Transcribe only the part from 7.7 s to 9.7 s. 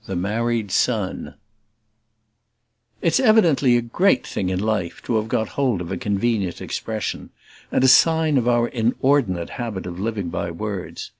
and a sign of our inordinate